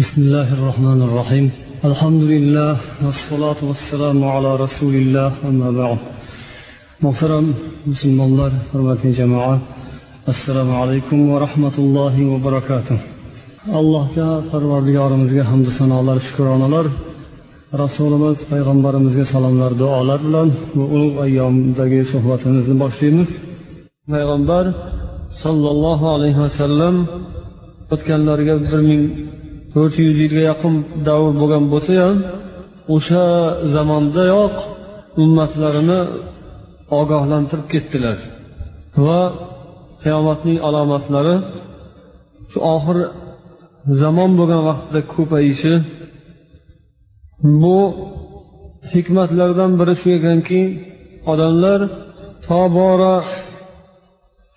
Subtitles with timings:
[0.00, 1.46] بسم الله الرحمن الرحيم
[1.90, 5.98] الحمد لله والصلاة والسلام على رسول الله أما بعد
[7.04, 7.46] محترم
[7.86, 9.58] مسلم الله حرمة جماعة
[10.32, 12.98] السلام عليكم ورحمة الله وبركاته
[13.78, 16.86] allohga parvardigorimizga hamdu sanolar shukronalar
[17.82, 23.30] rasulimiz payg'ambarimizga salomlar duolar bilan bu ulug' ayyomdagi suhbatimizni boshlaymiz
[24.12, 24.64] payg'ambar
[25.44, 26.94] sollallohu alayhi vasallam
[27.94, 29.04] o'tganlariga bir ming
[29.77, 30.75] to'rt yuz yilga yaqin
[31.07, 32.17] davr bo'lgan bo'lsa ham
[32.95, 33.25] o'sha
[33.75, 34.55] zamondayoq
[35.23, 35.99] ummatlarini
[36.99, 38.17] ogohlantirib ketdilar.
[39.05, 39.21] Va
[40.03, 41.35] qiyomatning alomatlari
[42.51, 42.97] shu oxir
[44.01, 45.73] zamon bo'lgan vaqtda ko'payishi
[47.61, 47.77] bu
[48.93, 50.61] hikmatlardan biri shu ekanki
[51.31, 51.79] odamlar
[52.47, 53.15] tobora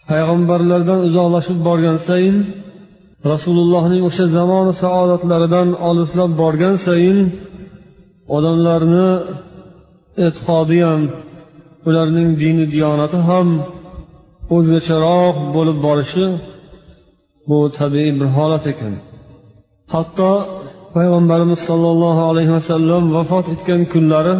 [0.08, 2.36] payg'ambarlardan uzoqlashib borgan sayin
[3.32, 7.18] rasulullohning o'sha zamoni saodatlaridan olislab borgan sayin
[8.36, 9.08] odamlarni
[10.26, 11.00] e'tiqodi ham
[11.88, 13.48] ularning dini diyonati ham
[14.56, 16.26] o'zgacharoq bo'lib borishi
[17.48, 18.94] bu tabiiy bir holat ekan.
[19.94, 20.30] Hatto
[20.96, 24.34] payg'ambarimiz sollallohu alayhi vasallam vafot etgan kunlari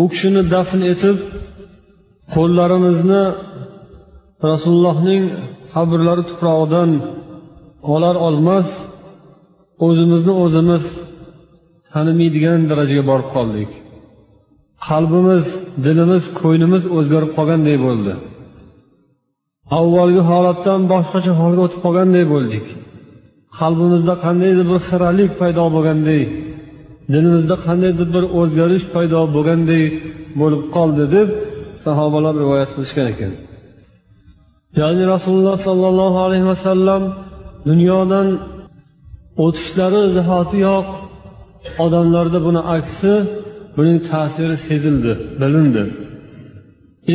[0.00, 1.16] u kishini dafn etib
[2.34, 3.22] qo'llarimizni
[4.50, 5.22] rasulullohning
[5.74, 6.90] qabrlari tuprog'idan
[7.94, 8.68] olar olmas
[9.86, 10.84] o'zimizni o'zimiz
[11.92, 13.70] tanimaydigan darajaga borib qoldik.
[14.88, 15.44] Qalbimiz
[15.84, 18.12] dilimiz ko'nglimiz o'zgarib qolganday bo'ldi.
[19.78, 22.66] Avvalgi holatdan boshqacha holga o'tib qolganday bo'ldik.
[23.58, 26.22] Qalbimizda qandaydir bir xiralik paydo bo'lganday
[27.12, 29.84] dilimizda qandaydir bir o'zgarish paydo bo'lganday
[30.40, 31.28] bo'lib qoldi deb
[31.84, 33.32] sahobalar rivoyat qilishgan ekan.
[34.80, 37.02] Ya'ni rasululloh sollallohu alayhi vasallam
[37.68, 38.28] dunyodan
[39.44, 40.88] o'tishlari zahotiyoq
[41.84, 43.12] odamlarda buni aksi
[43.76, 45.82] buning ta'siri sezildi bilindi.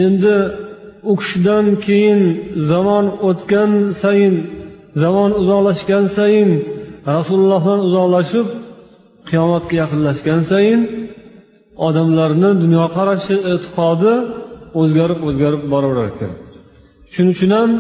[0.04, 0.36] Endi
[1.12, 2.22] u kishidan keyin
[2.72, 4.36] zamon o'tgan sayin
[5.04, 6.50] zamon uzoqlashgan sayin
[7.14, 8.48] rasulullohdan uzoqlashib
[9.30, 10.82] qiyomatga yaqinlashgan sayin
[11.88, 14.14] odamlarni dunyoqarashi e'tiqodi
[14.82, 16.34] o'zgarib o'zgarib boraverar ekan
[17.14, 17.72] shuning uchun ham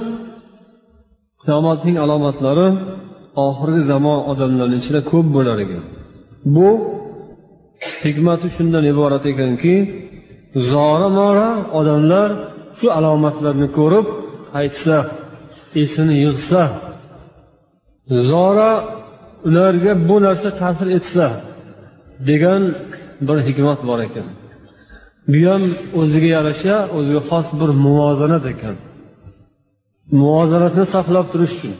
[1.46, 2.68] qiyomatning alomatlari
[3.47, 5.84] oxirgi zamon odamlarni ichida ko'p bo'lar ekan.
[6.56, 6.69] Bu
[8.03, 9.75] hikmati shundan iborat ekanki
[10.72, 12.29] zora mora odamlar
[12.78, 14.06] shu alomatlarni ko'rib
[14.62, 14.96] aytsa
[15.84, 16.63] esini yig'sa
[18.31, 18.72] zora
[19.47, 21.28] ularga bu narsa ta'sir etsa
[22.29, 22.62] degan
[23.28, 24.28] bir hikmat bor ekan.
[25.31, 25.63] Bu ham
[26.02, 28.75] o'ziga yarasha o'ziga xos bir muvozanat ekan.
[30.20, 31.74] Muvozanatni saqlab turish uchun.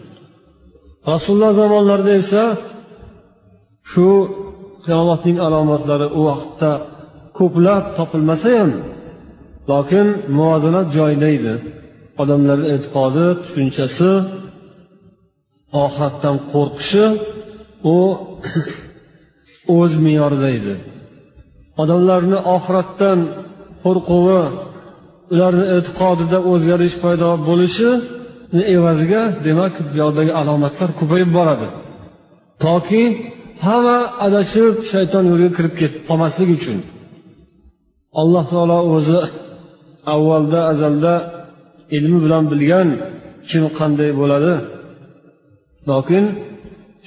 [1.12, 2.44] Rasululloh zamonlarida esa
[3.92, 4.08] shu
[4.86, 6.72] qiyomatning alomatlari u vaqtda
[7.38, 8.72] ko'plab topilmasa ham
[9.72, 11.54] lokin muvozanat joyida edi
[12.22, 14.12] odamlarni e'tiqodi tushunchasi
[15.84, 17.06] oxiratdan qo'rqishi
[17.96, 17.98] u
[19.78, 20.76] o'z me'yorida edi.
[21.82, 23.20] Odamlarni oxiratdan
[23.84, 24.42] qo'rquvi
[25.34, 31.68] ularni e'tiqodida o'zgarish paydo bo'lishini evaziga demak bu yoqdagi alomatlar ko'payib boradi.
[32.66, 33.04] Toki
[33.66, 36.78] hamma adashib shayton yo'liga kirib ketib qolmaslik uchun
[38.22, 39.20] alloh taolo o'zi
[40.14, 41.14] avvalda azalda
[41.98, 42.88] ilmi bilan bilgan
[43.50, 44.54] kim qanday bo'ladi?
[45.90, 46.24] Lokin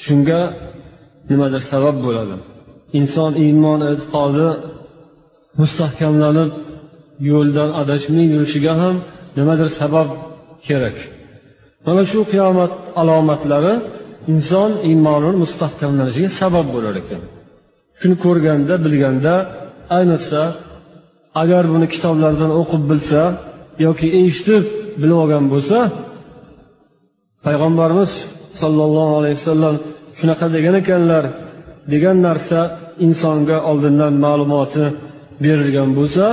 [0.05, 0.41] shunga
[1.31, 2.35] nimadir sabab bo'ladi.
[2.99, 4.49] Inson iymon e'tiqodi
[5.61, 6.51] mustahkamlanib
[7.31, 8.97] yo'ldan adashmay yurishiga ham
[9.37, 10.09] nimadir sabab
[10.67, 10.97] kerak.
[11.87, 13.75] Mana shu qiyomat alomatlari
[14.33, 17.23] inson iymonini mustahkamlanishiga sabab bo'lar ekan.
[18.01, 19.35] Shuni ko'rganda bilganda
[19.99, 20.43] ayniqsa
[21.43, 23.21] agar buni kitoblardan o'qib bilsa
[23.87, 24.65] yoki eshitib
[25.01, 25.79] bilib olgan bo'lsa
[27.47, 28.13] payg'ambarimiz
[28.61, 29.75] sollallohu alayhi vasallam
[30.19, 31.25] shunaqa degan ekanlar
[31.93, 32.61] degan narsa
[33.07, 34.85] insonga oldindan ma'lumoti
[35.45, 36.25] berilgan bo'lsa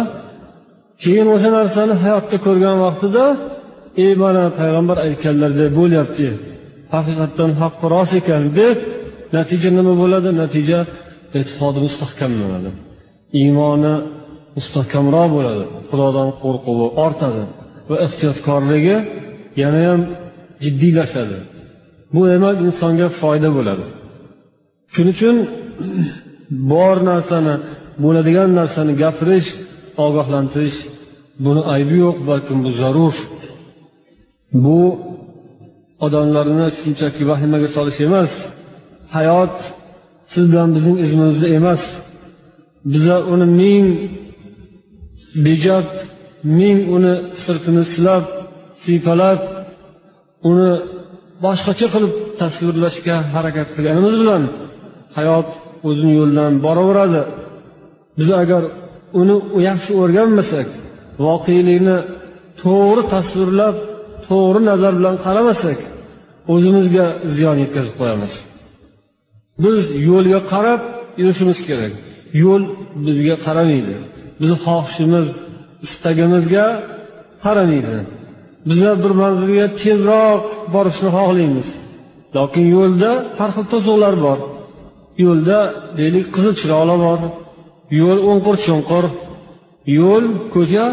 [1.04, 3.26] keyin o'sha narsani hayotda ko'rgan vaqtida
[4.04, 6.28] ey mana payg'ambar aytganlaridek bo'lyapti.
[6.96, 8.78] Haqiqatdan haqqi rost ekan deb
[9.36, 10.30] natija nima bo'ladi?
[10.42, 10.80] Natija
[11.40, 12.70] e'tiqodi mustahkamlanadi.
[13.42, 13.96] Iymoni
[14.58, 15.64] mustahkamroq bo'ladi.
[15.90, 17.44] Xudodan qo'rquvi ortadi
[17.90, 18.96] va ehtiyotkorligi
[19.62, 20.02] yanayam
[20.64, 21.38] jiddiylashadi.
[22.14, 23.86] Bu demak insonga foyda bo'ladi.
[24.94, 25.36] Shuning uchun
[26.72, 27.56] bor narsani
[28.04, 29.50] bo'ladigan narsani gapirish
[30.06, 30.80] ogohlantirish
[31.46, 33.16] buni aybi yo'q balkim bu zarur.
[34.64, 34.80] Bu
[36.06, 38.32] odamlarni shunchaki vahimaga solish emas.
[39.16, 39.56] Hayot
[40.34, 41.84] siz bilan bizning izmimizda emas.
[42.94, 43.86] Biza uni ming
[45.46, 45.88] bejab
[46.58, 48.26] ming uni sirtini silab
[48.84, 49.40] siypalab
[50.50, 50.70] uni
[51.44, 54.44] boshqacha qilib tasvirlashga harakat qilganimiz bilan
[55.18, 55.48] hayot
[55.88, 57.22] o'zini yo'lidan boraveradi.
[58.18, 58.64] Biz agar
[59.20, 59.36] uni
[59.70, 60.68] yaxshi o'rganmasak
[61.26, 61.98] voqelikni
[62.62, 63.76] to'g'ri tasvirlab
[64.28, 65.80] to'g'ri nazar bilan qaramasak
[66.54, 67.06] o'zimizga
[67.36, 68.34] ziyon yetkazib qo'yamiz.
[69.64, 69.80] Biz
[70.10, 70.82] yo'lga qarab
[71.22, 71.94] yurishimiz kerak.
[72.44, 72.64] Yo'l
[73.06, 73.96] bizga qaramaydi.
[74.40, 75.28] Bizni xohishimiz
[75.86, 76.66] istagimizga
[77.46, 77.98] qaramaydi.
[78.70, 80.42] Bizlar bir manzilga tezroq
[80.74, 81.70] borishni xohlaymiz.
[82.36, 84.40] Lokin yo'lda har xil to'siqlar bor.
[85.26, 85.60] Yo'lda
[86.00, 87.20] deylik qizil chiroqlar bor.
[88.00, 89.06] Yo'l o'nqir cho'nqir.
[90.00, 90.86] Yo'l ko'cha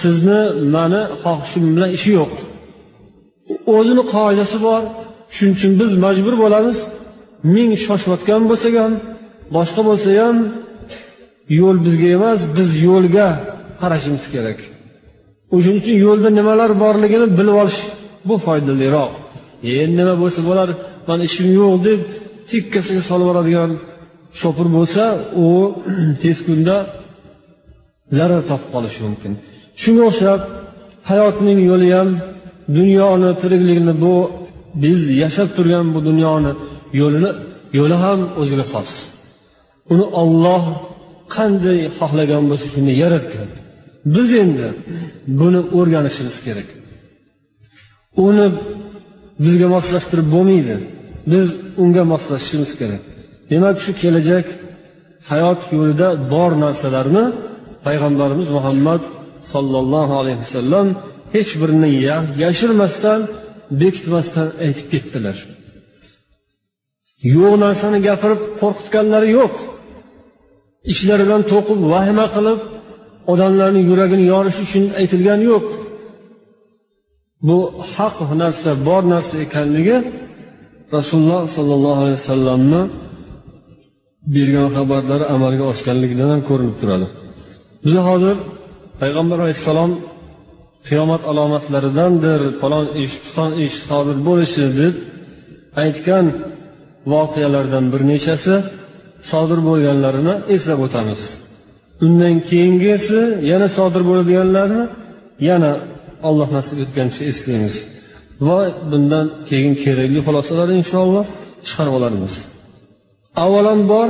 [0.00, 0.40] sizni
[0.74, 2.32] mani xohishim bilan ishi yo'q.
[3.76, 4.82] O'zini qoidasi bor.
[5.36, 6.78] Shuning uchun biz majbur bo'lamiz.
[7.54, 8.92] Ming shoshayotgan bo'lsak ham
[9.56, 10.36] boshqa bo'lsa ham
[11.60, 13.28] yo'l bizga emas biz yo'lga
[13.80, 14.58] qarashimiz kerak.
[15.54, 17.78] O'shaning uchun yo'lda nimalar borligini bilib olish
[18.28, 19.12] bu foydaliroq.
[19.80, 20.68] Endi nima bo'lsa bo'lar
[21.08, 22.00] mani ishim yo'q deb
[22.50, 23.70] tekkasiga solib yuboradigan
[24.40, 25.04] shopir bo'lsa
[25.44, 25.48] u
[26.22, 26.76] tez kunda
[28.18, 29.32] zarar topib qolishi mumkin.
[29.82, 30.40] Shunga o'xshab
[31.10, 32.10] hayotning yo'li ham
[32.78, 34.14] dunyoni tiriklikni bu
[34.82, 36.52] biz yashab turgan bu dunyoni
[37.00, 37.30] yo'lini
[37.78, 38.92] yo'li ham o'ziga xos.
[39.92, 40.64] Uni olloh
[41.36, 43.48] qanday xohlagan bo'lsa shunday yaratgan.
[44.14, 44.68] Biz endi
[45.40, 46.68] buni o'rganishimiz kerak.
[48.26, 48.46] Uni
[49.44, 50.74] bizga moslashtirib bo'lmaydi.
[51.32, 51.46] Biz
[51.82, 53.02] unga moslashishimiz kerak.
[53.52, 54.46] Demak shu kelajak
[55.30, 57.24] hayot yo'lida bor narsalarni
[57.86, 59.02] payg'ambarimiz muhammad
[59.52, 60.86] sollallohu alayhi vasallam
[61.34, 61.90] hech birini
[62.44, 63.20] yashirmasdan
[63.80, 65.36] bekitmasdan aytib ketdilar.
[67.34, 69.54] Yo'q narsani gapirib qo'rqitganlari yo'q.
[70.92, 72.60] İchlaridan to'qib vahima qilib
[73.32, 75.66] odamlarni yuragini yorish uchun aytilgani yo'q.
[77.46, 77.58] Bu
[77.94, 79.96] haq narsa bor narsa ekanligi
[80.96, 82.82] rasululloh sollallohu alayhi vasallamni
[84.34, 87.06] bergan xabarlari amalga oshganligidan ham ko'rinib turadi.
[87.84, 88.36] Biz hozir
[89.00, 89.92] payg'ambar alayhissalom
[90.88, 94.94] qiyomat alomatlaridandir falon ish piston ish sodir bo'lishi deb
[95.84, 96.26] aytgan
[97.12, 98.54] voqealardan bir nechasi
[99.30, 101.20] sodir bo'lganlarini eslab o'tamiz.
[102.06, 103.20] Undan keyingisi
[103.50, 104.84] yana sodir bo'ladiganlarni
[105.48, 105.72] yana
[106.28, 107.74] alloh nasib etgancha eslaymiz
[108.46, 108.58] va
[108.90, 111.24] bundan keyin kerakli xulosalarni inshaalloh
[111.66, 112.34] chiqarib olarmiz.
[113.44, 114.08] Avvalambor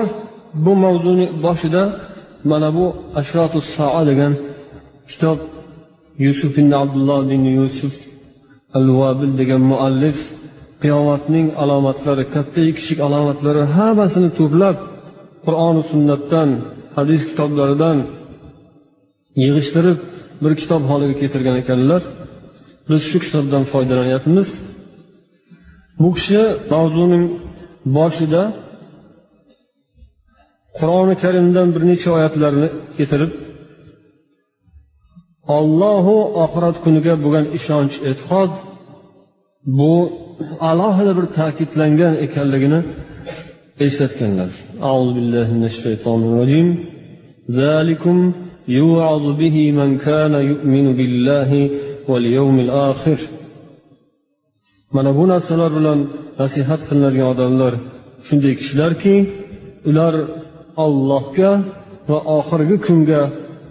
[0.64, 1.82] bu mavzuni boshida
[2.50, 2.86] mana bu
[3.20, 4.32] ashrotu soa degan
[5.10, 5.38] kitob
[6.24, 7.94] yusuf ibn abdulloh ibn yusuf
[8.78, 10.18] al vabil degan muallif
[10.82, 14.76] qiyomatning alomatlari katta kichik alomatlari hammasini to'plab
[15.44, 16.48] qur'oni sunnatdan
[16.96, 17.98] hadis kitoblaridan
[19.42, 19.98] yig'ishtirib
[20.42, 22.02] bir kitob holiga keltirgan ekanlar.
[22.88, 24.48] Biz shu kitobdan foydalanyapmiz.
[26.02, 26.42] Bu kishi
[26.72, 27.24] mavzuning
[27.96, 28.42] boshida
[30.77, 32.67] qur'oni karimdan bir necha oyatlarni
[32.97, 33.31] keltirib
[35.57, 38.51] ollohu oxirat kuniga bo'lgan ishonch e'tiqod
[39.79, 39.93] bu
[40.69, 42.79] alohida bir ta'kidlangan ekanligini
[43.85, 44.51] eslatganlar
[44.87, 46.67] أعوذ بالله من الشيطان الرجيم
[47.61, 48.17] ذلكم
[48.79, 51.51] يوعظ به من كان يؤمن بالله
[52.09, 53.19] واليوم الآخر
[54.95, 55.99] mana bu narsalar bilan
[56.41, 57.73] nasihat qilinadigan odamlar
[58.27, 59.15] shunday kishilarki
[59.89, 60.13] ular
[60.84, 61.50] ollohga
[62.10, 63.22] va oxirgi kunga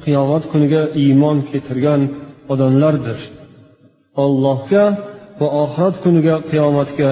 [0.03, 2.01] qiyomat kuniga iymon keltirgan
[2.53, 3.19] odamlardir.
[4.23, 4.83] Ollohga
[5.39, 7.09] va oxirat kuniga qiyomatga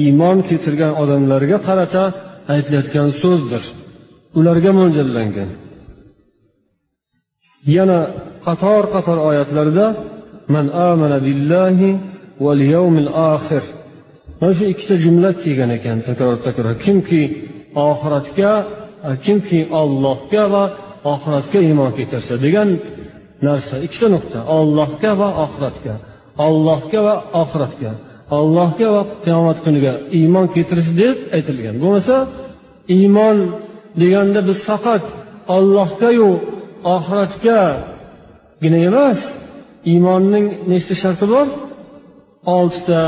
[0.00, 2.04] iymon keltirgan odamlarga qarata
[2.54, 3.62] aytilayotgan so'zdir.
[4.38, 5.50] Ularga mo'ljallangan.
[7.76, 8.00] Yana
[8.46, 9.86] qator qator oyatlarda
[10.54, 11.90] man amana billahi
[12.44, 13.64] val yawmil oxir
[14.40, 17.22] mana shu ikkita jumla kelgan ekan takror takror kimki
[17.88, 18.52] oxiratga
[19.08, 20.64] Э, kimki ollohga va
[21.12, 22.68] oxiratga iymon keltirsa degan
[23.46, 23.74] narsa.
[23.86, 24.38] Ikkita nuqta.
[24.58, 25.94] Ollohga va oxiratga.
[26.46, 27.92] Ollohga va oxiratga.
[28.36, 31.76] Allohga va qiyomat kuniga iymon keltirish deb aytilgan.
[31.82, 32.16] Bo'lmasa
[32.96, 33.36] iymon
[34.00, 35.04] deganda biz faqat
[35.56, 36.30] ollohgayu
[36.94, 39.20] oxiratgagina emas
[39.92, 41.46] iymonning nechta sharti bor?
[42.56, 43.02] Oltita.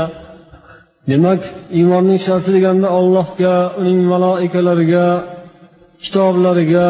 [1.11, 1.41] Demak
[1.79, 5.05] iymonning sharti deganda allohga uning maloikalariga
[6.03, 6.87] kitoblariga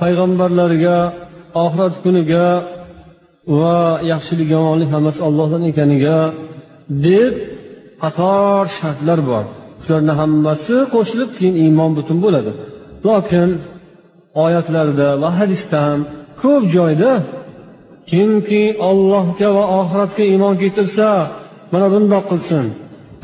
[0.00, 0.98] payg'ambarlariga
[1.64, 2.46] oxirat kuniga
[3.58, 3.78] va
[4.12, 6.18] yaxshilik yomonlik hammasi ollohdan ekaniga
[7.06, 7.32] deb
[8.02, 9.44] qator shartlar bor.
[9.84, 12.50] Shularni hammasi qo'shilib keyin iymon butun bo'ladi.
[13.06, 13.48] Lokin
[14.44, 16.00] oyatlarda va hadisda ham
[16.42, 17.12] ko'p joyda
[18.10, 21.08] kimki ollohga va oxiratga iymon keltirsa
[21.72, 22.64] mana bundoq qilsin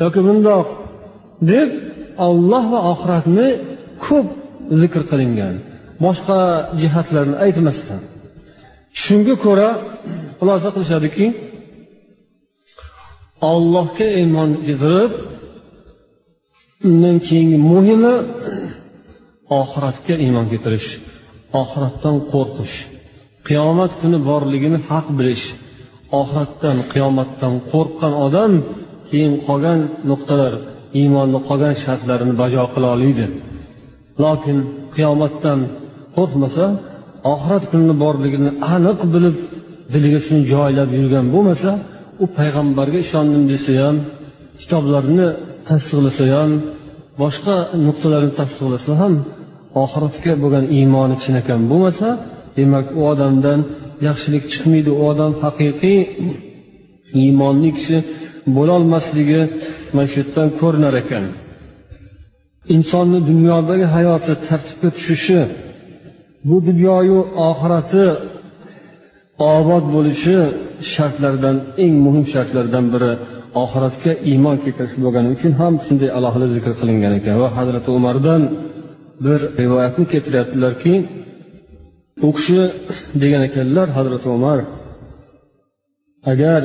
[0.01, 0.67] yoki bundoq
[1.51, 1.69] deb
[2.27, 3.47] olloh va oxiratni
[4.05, 4.27] ko'p
[4.81, 5.55] zikr qilingan.
[6.05, 6.39] Boshqa
[6.81, 8.01] jihatlarni aytmasdan.
[9.03, 9.69] Shunga ko'ra
[10.39, 11.25] xulosa qilishadiki
[13.51, 15.11] ollohga iymon keltirib
[16.87, 18.15] undan keyingi muhimi
[19.59, 20.89] oxiratga iymon keltirish
[21.61, 22.75] oxiratdan qo'rqish
[23.47, 25.45] qiyomat kuni borligini haq bilish
[26.19, 28.51] oxiratdan qiyomatdan qo'rqqan odam
[29.09, 30.53] keyin qolgan nuqtalar
[31.01, 33.25] iymonni qolgan shartlarini bajo qila oladi
[34.23, 34.57] lokin
[34.95, 35.59] qiyomatdan
[36.15, 36.65] qo'rqmasa
[37.33, 39.35] oxirat kunini borligini aniq bilib
[39.93, 41.71] diliga shuni joylab yurgan bo'lmasa
[42.23, 43.95] u payg'ambarga ishondim desa ham
[44.61, 45.27] kitoblarni
[45.69, 46.51] tasdiqlasa ham
[47.21, 47.55] boshqa
[47.85, 49.13] nuqtalarni tasdiqlasa ham
[49.83, 52.07] oxiratga bo'lgan iymoni chinakam bo'lmasa
[52.57, 53.59] demak u odamdan
[54.07, 54.89] yaxshilik chiqmaydi.
[54.99, 55.99] U odam haqiqiy
[57.21, 57.97] iymonli kishi
[58.57, 59.41] bo'lolmasligi
[59.95, 61.23] mana shu yerdan ko'rinar ekan.
[62.75, 65.39] Insonni dunyodagi hayoti tartibga tushishi
[66.47, 67.19] bu dunyoyu
[67.49, 68.05] oxirati
[69.55, 70.37] obod bo'lishi
[70.93, 73.11] shartlaridan eng muhim shartlardan biri
[73.63, 77.35] oxiratga iymon keltirish bo'lgani uchun ham shunday alohida zikr qilingan ekan.
[77.43, 78.41] Va hazrati umardan
[79.25, 80.93] bir rivoyatni keltiryaptilarki
[82.27, 82.61] u kishi
[83.21, 84.59] degan ekanlar hazrati umar
[86.31, 86.61] agar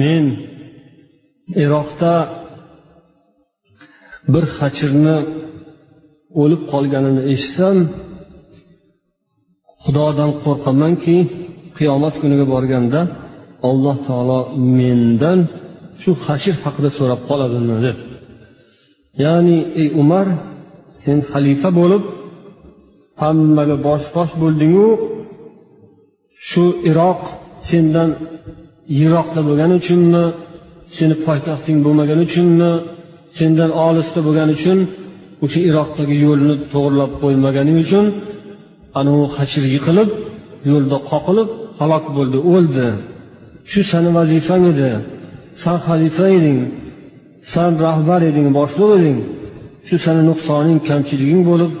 [0.00, 0.24] men
[1.64, 2.14] iroqda
[4.32, 5.16] bir hachirni
[6.42, 7.76] o'lib qolganini eshitsam
[9.84, 11.16] xudodan qo'rqamanki
[11.76, 13.00] qiyomat kuniga borganda
[13.68, 14.40] alloh taolo
[14.78, 15.38] mendan
[16.02, 17.96] shu hashir haqida so'rab qoladimi deb.
[19.24, 20.26] Ya'ni ey umar
[21.02, 22.02] sen xalifa bo'lib
[23.22, 24.88] hammaga bosh bosh bo'ldingu
[26.48, 27.20] shu iroq
[27.68, 28.10] sendan
[28.98, 30.24] yiroqda bo'lgani uchunmi
[30.96, 32.70] seni poytaxting bo'lmagani uchunmi
[33.38, 34.78] sendan olisda bo'lgani uchun
[35.44, 38.04] o'sha iroqdagi yo'lni to'g'irlab qo'ymaganing uchun
[39.00, 40.08] anavi hashir yiqilib
[40.70, 41.48] yo'lda qoqilib
[41.80, 42.86] halok bo'ldi o'ldi.
[43.70, 44.90] Shu sani vazifang edi.
[45.62, 46.58] San xalifa eding
[47.52, 49.18] san rahbar eding boshliq eding.
[49.88, 51.72] Shu sani nuqsoning kamchiliging bo'lib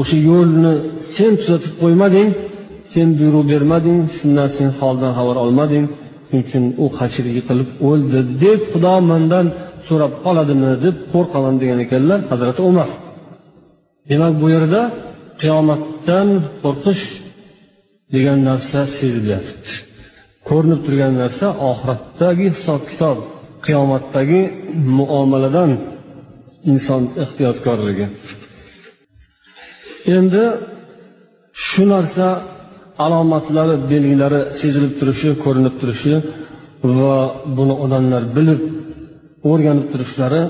[0.00, 0.72] o'sha yo'lni
[1.14, 2.28] sen tuzatib qo'ymading
[2.92, 5.84] sen buyruq bermading shundan sen holdan xabar olmading.
[6.26, 9.46] Shuning uchun u hashir yiqilib o'ldi deb xudo mandan
[9.88, 12.88] so'rab qoladimi deb qo'rqaman degan ekanlar hazrati umar.
[14.10, 14.82] Demak bu yerda
[15.40, 16.28] qiyomatdan
[16.62, 17.04] qo'rqish
[18.14, 19.72] degan narsa sezilyapti.
[20.48, 23.18] Ko'rinib turgan narsa oxiratdagi hisob kitob
[23.66, 24.40] qiyomatdagi
[24.96, 25.70] muomaladan
[26.72, 28.06] inson ehtiyotkorligi.
[30.16, 30.44] Endi
[31.66, 32.26] shu narsa
[33.04, 36.14] alomatlari belgilari sezilib turishi ko'rinib turishi
[36.98, 37.16] va
[37.56, 38.60] buni odamlar bilib
[39.50, 40.42] o'rganib turishlari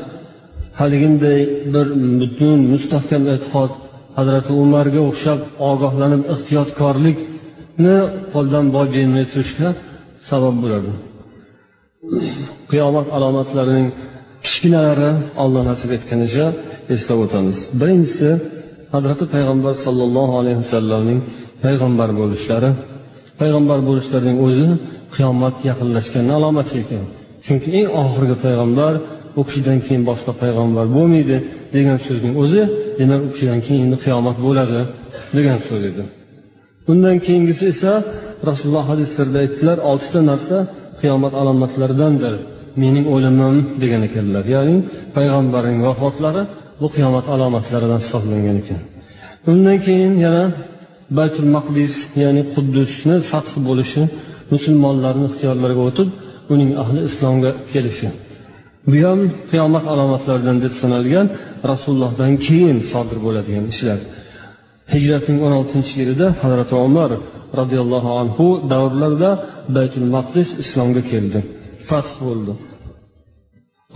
[0.80, 1.40] haliginday
[1.74, 1.86] bir
[2.20, 3.72] butun mustahkam e'tiqod
[4.18, 7.96] hazrati umarga o'xshab ogohlanib ehtiyotkorlikni
[8.34, 9.68] qo'ldan boy bermay turishga
[10.30, 10.92] sabab bo'ladi.
[12.70, 13.88] Qiyomat alomatlarining
[14.44, 15.10] kichkinalari
[15.42, 16.46] olloh nasib etganicha
[16.94, 17.56] eslab o'tamiz.
[17.80, 18.28] Birinchisi
[18.94, 21.20] hazrati payg'ambar sollallohu alayhi vasallamning
[21.64, 22.70] payg'ambar bo'lishlari.
[23.40, 24.68] Payg'ambar bo'lishlarining o'zi
[25.14, 27.04] qiyomat yaqinlashganini alomati ekan.
[27.46, 28.92] Chunki eng oxirgi payg'ambar
[29.38, 31.36] u kishidan keyin boshqa payg'ambar bo'lmaydi
[31.74, 32.62] degan so'zning o'zi
[32.98, 34.80] demak u kishidan keyin endi qiyomat bo'ladi
[35.36, 36.02] degan so'z edi.
[36.92, 37.92] Undan keyingisi esa
[38.48, 40.56] rasululloh hadislarda aytdilar oltita narsa
[41.00, 42.34] qiyomat alomatlaridandir
[42.82, 44.44] mening o'limim degan ekanlar.
[44.54, 44.76] Ya'ni
[45.16, 46.42] payg'ambarning vafotlari
[46.80, 48.80] bu qiyomat alomatlaridan hisoblangan ekan.
[49.50, 50.44] Undan keyin yana
[51.18, 54.02] baytul maqdis ya'ni quddusni fath bo'lishi
[54.52, 56.08] musulmonlarni ixtiyorlariga o'tib
[56.52, 58.08] uning ahli islomga kelishi.
[58.90, 59.20] Bu ham
[59.50, 61.26] qiyomat alomatlaridan deb sanalgan
[61.70, 63.98] rasulullohdan keyin sodir bo'ladigan ishlar.
[64.92, 67.10] Hijratning o'n oltinchi yilida hazrati umar
[67.60, 69.30] roziyallohu anhu davrlarida
[69.76, 71.38] baytul maqdis islomga keldi.
[71.88, 72.52] Fath bo'ldi.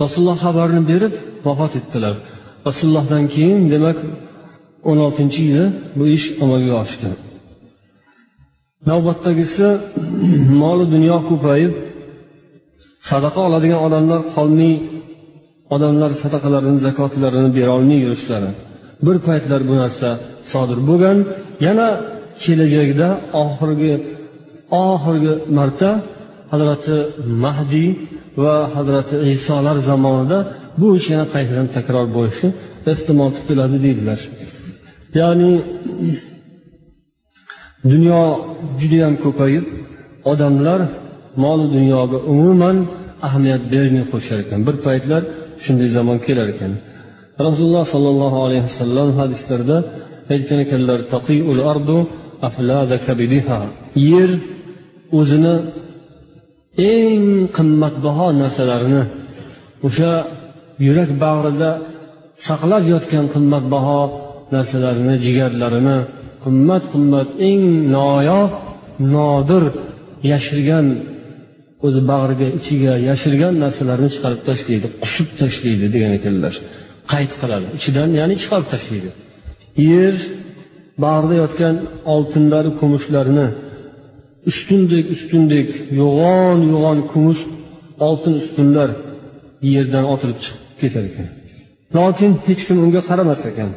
[0.01, 1.13] Rasululloh xabarini berib
[1.47, 2.15] vafot etdilar.
[2.67, 3.97] Rasulullohdan keyin demak
[4.89, 5.65] o'n oltinchi yili
[5.97, 7.09] bu ish amalga oshdi.
[8.89, 9.67] Navbatdagisi
[10.61, 11.73] moli dunyo ko'payib
[13.09, 14.73] sadaqa oladigan odamlar qolmay
[15.75, 18.49] odamlar sadaqalarini zakotlarini berolmay yurishlari
[19.05, 20.09] bir paytlar bu narsa
[20.51, 21.17] sodir bo'lgan
[21.67, 21.87] yana
[22.43, 23.07] kelajakda
[23.43, 23.93] oxirgi
[24.85, 25.89] oxirgi marta
[26.51, 26.95] hazrati
[27.43, 27.89] mahdiy
[28.43, 30.37] va hazrati isolar zamonida
[30.79, 32.47] bu ish yana qaytadan takror bo'lishi
[32.91, 34.19] ehtimol tutiladi deydilar.
[35.19, 35.51] Ya'ni
[37.91, 38.21] dunyo
[38.81, 39.65] judayam ko'payib
[40.31, 40.79] odamlar
[41.43, 42.77] mol dunyoga umuman
[43.27, 44.59] ahamiyat bermay qo'yishar ekan.
[44.67, 45.21] Bir paytlar
[45.63, 46.71] shunday zamon kelar ekan.
[47.47, 49.77] Rasululloh sollallohu alayhi vasallam hadislarda
[50.33, 50.99] aytgan ekanlar
[54.11, 54.31] yer
[55.19, 55.55] o'zini
[56.93, 57.23] eng
[57.57, 59.03] qimmatbaho narsalarini
[59.87, 60.11] o'sha
[60.85, 61.71] yurak bag'rida
[62.47, 63.99] saqlab yotgan qimmatbaho
[64.55, 65.97] narsalarini jigarlarini
[66.43, 67.63] qimmat qimmat eng
[67.95, 68.49] noyob
[69.13, 69.63] nodir
[70.31, 70.85] yashirgan
[71.85, 76.53] o'zi bag'riga ichiga yashirgan narsalarni chiqarib tashlaydi qusib tashlaydi degan ekanlar.
[77.11, 77.67] Qayd qiladi.
[77.77, 79.09] Ichidan ya'ni chiqarib tashlaydi.
[79.91, 80.15] Yer
[81.03, 81.75] bag'rida yotgan
[82.13, 83.47] oltinlari kumushlarini
[84.49, 85.67] ustundek ustundek
[86.01, 87.41] yo'g'on yo'g'on kumush
[88.07, 88.89] oltin ustunlar
[89.73, 91.27] yerdan otilib chiqib ketar ekan.
[91.97, 93.71] Lokin hech kim unga qaramas ekan.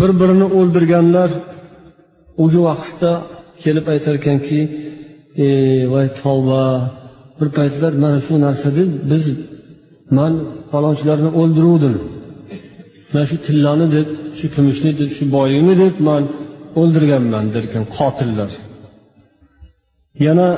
[0.00, 1.30] Bir birini o'ldirganlar
[2.42, 3.12] o'sha vaqtda
[3.62, 4.16] kelib aytar
[5.46, 5.48] e
[5.92, 6.62] voy tavba.
[7.38, 9.24] Bir paytlar mana shu narsada biz
[10.16, 10.32] man
[10.70, 11.94] falonchilarni o'ldiruvdim.
[13.12, 14.08] Mana shu tillani deb
[14.38, 16.22] shu kumushni deb shu boylikni deb man
[16.80, 18.50] o'ldirganman derkan qotillar.
[20.26, 20.48] Yana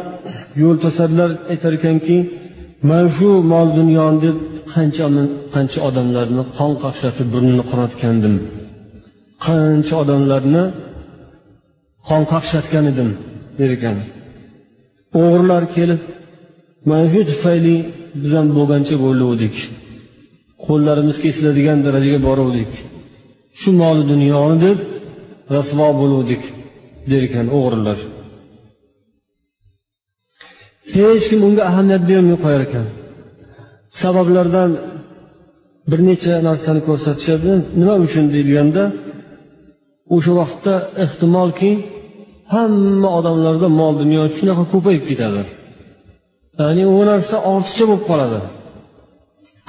[0.63, 2.17] yo'l to'sarlar aytar ekanki
[2.89, 4.37] mana shu mol dunyoni deb
[4.75, 5.07] qancha
[5.55, 8.35] qancha odamlarni qon qaqshatib burnini qonatgandim
[9.47, 10.65] qancha odamlarni
[12.09, 13.11] qon qaqshatgan edim
[13.59, 13.97] der ekan
[15.21, 16.01] o'g'rilar kelib
[16.89, 17.77] mana shu tufayli
[18.23, 19.57] biz ham bo'lgancha bo'luvdik
[20.67, 22.73] qo'llarimiz kesiladigan darajaga boruvdik
[23.61, 24.79] shu moli dunyoni deb
[25.55, 26.43] rasvo bo'luvdik
[27.11, 27.99] derkan o'g'rilar
[30.95, 32.87] hech kim unga ahamiyat bermay qo'yar ekan.
[34.01, 34.71] Sabablardan
[35.91, 37.51] bir necha narsani ko'rsatishadi.
[37.81, 38.85] Nima uchun deyilganda
[40.15, 41.71] o'sha vaqtda ehtimolki
[42.53, 45.43] hamma odamlarda mol dunyo shunaqa ko'payib ketadi.
[46.61, 48.39] Ya'ni u narsa ortiqcha bo'lib qoladi.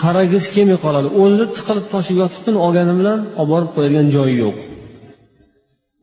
[0.03, 1.07] Qaragisi kelmay qoladi.
[1.23, 4.57] O'zi tiqilib toshib yotibdi olgani bilan olib borib qo'yadigan joyi yo'q.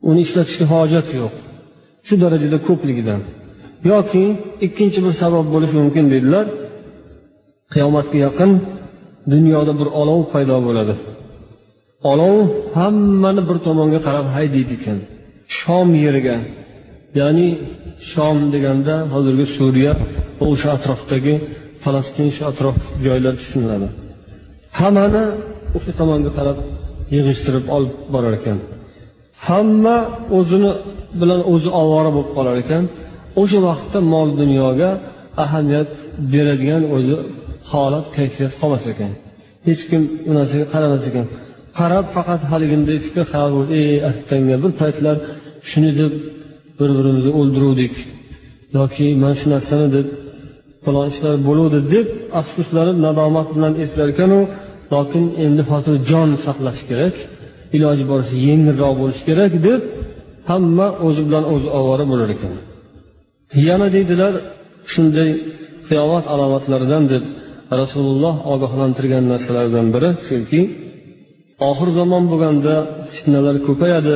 [0.09, 1.33] Uni ishlatishga hojat yo'q.
[2.07, 3.19] Shu darajada ko'pligidan.
[3.91, 4.23] Yoki
[4.65, 6.45] ikkinchi bir sabab bo'lishi mumkin dedilar
[7.73, 8.51] qiyomatga yaqin
[9.33, 10.93] dunyoda bir olov paydo bo'ladi.
[12.11, 12.37] Olov
[12.77, 14.97] hammani bir tomonga qarab haydaydi ekan.
[15.57, 16.35] Shom yeriga
[17.19, 17.47] ya'ni
[18.11, 19.93] shom deganda hozirgi suriya
[20.39, 21.33] va o'sha atrofdagi
[21.83, 23.87] falastin shu atrof joylar tushuniladi.
[24.79, 25.23] Hammani
[25.77, 26.57] o'sha tomonga qarab
[27.15, 28.57] yig'ishtirib olib borar ekan.
[29.47, 29.97] Hamma
[30.37, 30.71] o'zini
[31.21, 32.83] bilan o'zi ovora bo'lib qolar ekan.
[33.41, 34.89] O'sha vaqtda mol dunyoga
[35.43, 35.91] ahamiyat
[36.33, 37.15] beradigan o'zi
[37.71, 39.11] holat kayfiyat qolmas ekan.
[39.67, 41.25] Hech kim u narsaga qaramas ekan.
[41.79, 45.15] Qarab faqat haliginday fikr xayol ey attanga bir paytlar
[45.69, 46.13] shuni deb
[46.81, 47.93] bir birimizni o'ldiruvdik.
[48.77, 50.07] Yoki mana shu narsani deb
[50.85, 52.07] falon ishlar bo'luvdi deb
[52.41, 54.39] afsuslanib nadomat bilan eslar ekanu
[54.93, 57.15] lokin endi hozir jon saqlash kerak
[57.75, 59.81] iloji boricha yengilroq bo'lishi kerak deb
[60.49, 62.53] hamma o'zi bilan o'zi ovora bo'lar ekan.
[63.67, 64.33] Yana deydilar
[64.93, 65.29] shunday
[65.87, 67.23] qiyomat alomatlaridan deb
[67.81, 70.61] rasululloh ogohlantirgan narsalardan biri shuki
[71.69, 72.75] oxir zamon bo'lganda
[73.13, 74.15] fitnalar ko'payadi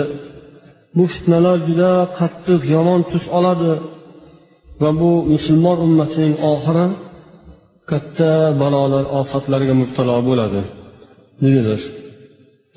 [0.95, 3.73] bu fitnalar juda qattiq yomon tus oladi.
[4.81, 6.85] Va bu musulmon ummatining oxiri
[7.89, 8.31] katta
[8.61, 10.61] balolar ofatlarga mubtalo bo'ladi.
[11.43, 11.81] Dedilar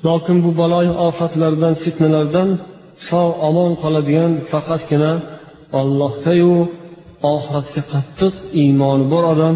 [0.07, 2.49] lokin bu baloyi ofatlardan fitnalardan
[3.09, 5.11] sog' omon qoladigan faqatgina
[5.79, 6.53] ollohgayu
[7.33, 9.55] oxiratga qattiq iymoni bor odam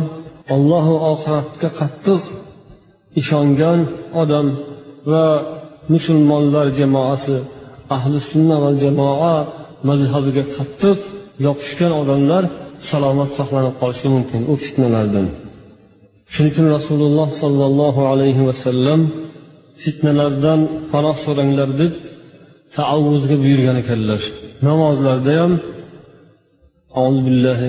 [0.55, 2.21] ollohu oxiratga qattiq
[3.21, 3.79] ishongan
[4.21, 4.47] odam
[5.11, 5.25] va
[5.93, 7.37] musulmonlar jamoasi
[7.96, 9.34] ahli sunna va jamoa
[9.88, 10.98] mazhabiga qattiq
[11.46, 12.44] yopishgan odamlar
[12.90, 15.26] salomat saqlanib qolishi mumkin u fitnalardan
[16.32, 19.00] shuning uchun rasululloh sollallohu alayhi vasallam
[19.84, 20.60] fitnalardan
[20.92, 21.92] panoh so'ranglar deb
[22.76, 24.20] taavvuzga buyurgan ekanlar
[24.66, 25.52] namozlarda ham
[26.98, 27.60] أعوذ بالله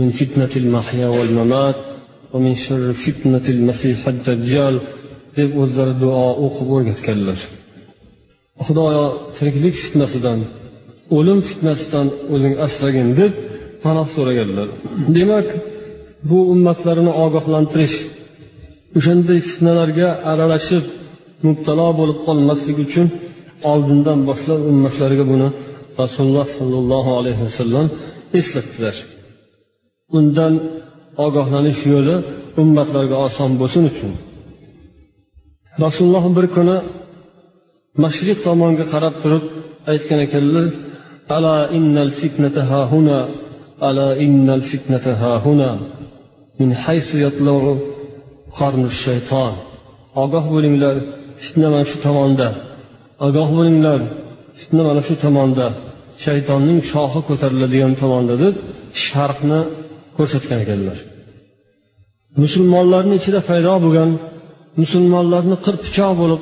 [0.00, 1.78] من فتنة المحيا والممات
[2.32, 4.74] ومن شر فتنة المسيح الدجال
[5.38, 7.38] deb o'zlari duo o'qib o'rgatganlar
[8.65, 9.05] Xudoyo
[9.37, 10.39] tiriklik fitnasidan
[11.17, 13.31] o'lim fitnasidan o'zing asragin deb
[13.83, 14.67] panoh so'raganlar.
[15.17, 15.47] Demak
[16.29, 17.95] bu ummatlarni ogohlantirish
[18.97, 20.85] o'shanday fitnalarga aralashib
[21.45, 23.07] mubtalo bo'lib qolmaslik uchun
[23.71, 25.47] oldindan boshlab ummatlariga buni
[26.01, 27.85] rasululloh sollallohu alayhi vasallam
[28.39, 28.95] eslatdilar.
[30.17, 30.53] Undan
[31.25, 32.15] ogohlanish yo'li
[32.61, 34.11] ummatlarga oson bo'lsin uchun.
[35.83, 36.77] Rasululloh bir kuni
[38.03, 39.43] mashriq tomonga qarab turib
[39.91, 40.67] aytgan ekanlar
[41.35, 43.19] ala innal fitnata ha huna
[43.87, 45.69] ala innal fitnata ha huna
[46.59, 47.73] min haysu yatla'u
[48.57, 49.53] qarnu shayton
[50.23, 50.95] ogoh bo'linglar
[51.43, 52.47] fitna mana shu tomonda.
[53.27, 53.99] Ogoh bo'linglar
[54.59, 55.67] fitna mana shu tomonda.
[56.25, 58.55] Shaytonning shoxi ko'tariladigan tomonda deb
[59.05, 59.59] sharqni
[60.17, 60.97] ko'rsatgan ekanlar.
[62.41, 64.09] Musulmonlarni ichida paydo bo'lgan
[64.81, 66.41] musulmonlarni qirpichoq bo'lib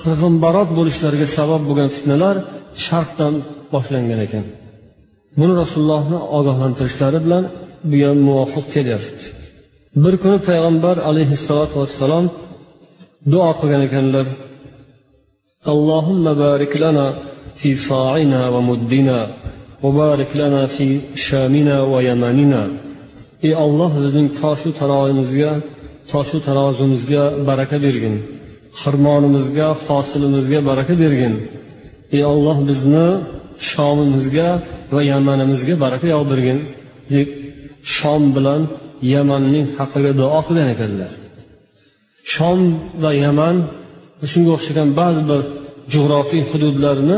[0.00, 2.36] qirg'inbarot bo'lishlariga sabab bo'lgan fitnalar
[2.86, 3.34] sharqdan
[3.74, 4.44] boshlangan ekan
[5.40, 7.44] buni rasulullohni ogohlantirishlari bilan
[7.90, 9.24] bu ham muvofiq kelyapti
[10.04, 12.26] bir kuni payg'ambar alayhissalotu vassalom
[13.32, 14.26] duo qilgan ekanlar
[15.72, 17.06] allohumma barik lana
[17.60, 19.20] fi sa'ina va muddina
[19.82, 22.62] وبارك لنا في شامنا ويمننا
[23.46, 25.52] ey olloh bizning toshu tarozimizga
[26.12, 28.14] toshu tarozimizga baraka bergin
[28.81, 31.33] Xirmonimizga hosilimizga baraka bergin.
[32.15, 33.07] Ey olloh bizni
[33.69, 34.47] shomimizga
[34.93, 36.59] va yamanimizga baraka yog'dirgin.
[37.13, 37.27] Deb
[37.95, 38.61] shom bilan
[39.13, 41.11] yamanning haqiga duo qilgan ekanlar.
[42.33, 42.59] Shom
[43.03, 43.55] va yaman
[44.31, 45.41] shunga o'xshagan ba'zi bir
[45.93, 47.17] jug'rofiy hududlarni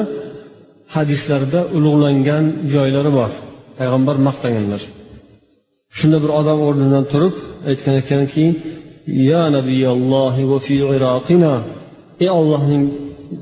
[0.96, 3.32] hadislarda ulug'langan joylari bor.
[3.80, 4.82] Payg'ambar maqtaganlar
[5.98, 7.36] shunda bir odam o'rnidan turib
[7.70, 8.46] aytgan ekanki
[9.08, 11.54] ya nabiyallohi va fi iroqina
[12.24, 12.84] ey ollohning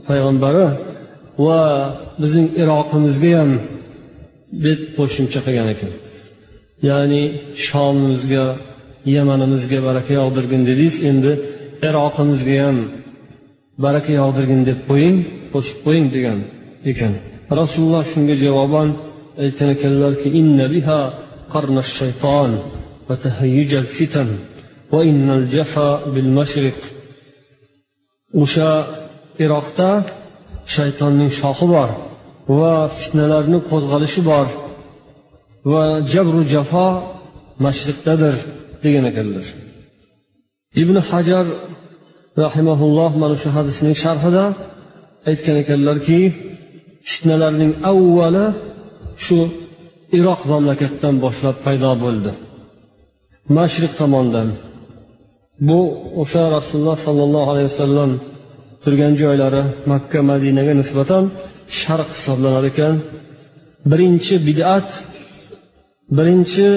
[0.08, 0.65] payg'ambari
[1.45, 1.62] va
[2.21, 3.52] bizning iroqimizga ham
[4.65, 5.91] deb qo'shimcha qilgan ekan.
[6.89, 7.21] Ya'ni
[7.67, 8.45] shomimizga
[9.15, 11.32] yamanimizga baraka yog'dirgin dedingiz endi
[11.88, 12.78] iroqimizga ham
[13.86, 15.17] baraka yog'dirgin deb qo'ying
[15.54, 16.39] qo'shib qo'ying degan
[16.91, 17.13] ekan.
[17.60, 18.89] Rasululloh shunga javoban
[19.43, 20.28] aytgan ekanlarki
[28.41, 28.71] o'sha
[29.43, 29.89] iroqda
[30.75, 31.89] shaytonning shoxi bor
[32.60, 34.47] va fitnalarni qo'zg'alishi bor
[35.71, 36.88] va jabru jafo
[37.65, 38.36] mashriqdadir
[38.84, 39.45] degan ekanlar.
[40.82, 41.45] Ibn hajar
[42.43, 44.45] rahimaulloh mana shu hadisning sharhida
[45.29, 46.19] aytgan ekanlarki
[47.10, 48.45] fitnalarning avvali
[49.25, 49.38] shu
[50.17, 52.32] iroq mamlakatdan boshlab paydo bo'ldi.
[53.58, 54.47] Mashriq tomondan
[55.68, 55.80] bu
[56.22, 58.12] o'sha rasululloh sollallohu alayhi vasallam
[58.84, 59.62] turgan joylari
[59.92, 61.24] makka madinaga nisbatan
[61.82, 62.96] sharq hisoblanar ekan.
[63.92, 64.89] Birinchi bid'at
[66.18, 66.68] birinchi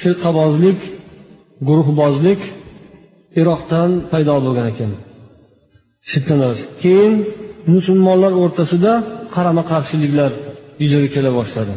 [0.00, 0.80] firqabozlik
[1.68, 2.40] guruhbozlik
[3.40, 4.92] iroqdan paydo bo'lgan ekan.
[6.10, 7.14] Fitnalar keyin
[7.74, 8.92] musulmonlar o'rtasida
[9.34, 10.30] qarama qarshiliklar
[10.82, 11.74] yuzaga kela boshladi.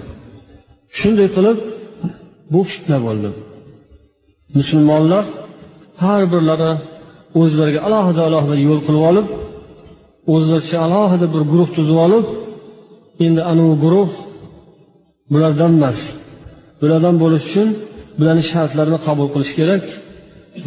[1.00, 1.58] Shunday qilib
[2.54, 3.30] bu fitna bo'ldi.
[4.58, 5.26] Musulmonlar
[6.08, 6.72] har birlari
[7.42, 9.28] o'zlariga alohida alohida yo'l qilib olib
[10.34, 12.26] o'zlaricha alohida bir guruh tuzib olib
[13.26, 14.12] endi anavi guruh
[15.34, 16.00] bulardan emas
[16.82, 17.68] bulardan bo'lish uchun
[18.20, 19.84] bularni shartlarini qabul qilish kerak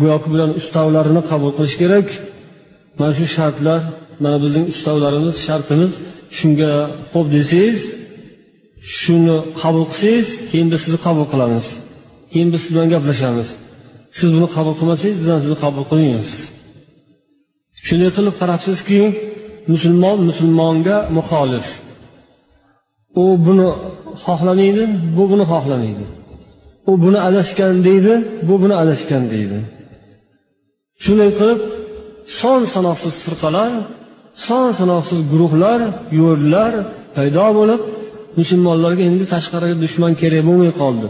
[0.01, 2.07] go'yoki bularni ustavlarini qabul qilish kerak.
[2.99, 3.81] Mana shu shartlar
[4.25, 5.93] mana bizning ustavlarimiz shartimiz
[6.39, 6.73] shunga
[7.13, 7.81] xo'p desangiz
[9.01, 11.67] shuni qabul qilsangiz keyin biz sizni qabul qilamiz
[12.33, 13.49] keyin biz siz bilan gaplashamiz.
[14.19, 16.31] Siz buni qabul qilmasangiz biz ham sizni qabul qilmaymiz.
[17.87, 19.01] Shunday qilib qarabsizki
[19.73, 21.67] musulmon musulmonga muxolif.
[23.23, 23.69] U buni
[24.25, 24.85] xohlamaydi
[25.17, 26.05] bu buni xohlamaydi.
[26.91, 28.13] U buni adashgan deydi
[28.49, 29.59] bu buni adashgan deydi.
[31.05, 31.61] Shunday qilib
[32.41, 33.71] son sanoqsiz firqalar
[34.49, 35.81] son sanoqsiz guruhlar
[36.21, 36.73] yo'llar
[37.17, 37.83] paydo bo'lib
[38.39, 41.09] musulmonlarga endi tashqariga dushman kerak bo'lmay qoldi.